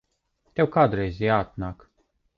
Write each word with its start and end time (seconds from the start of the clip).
Tev 0.59 0.71
kādreiz 0.77 1.19
jāatnāk. 1.27 1.89